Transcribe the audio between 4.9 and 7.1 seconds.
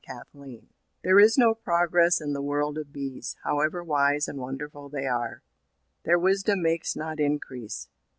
are. Their wisdom makes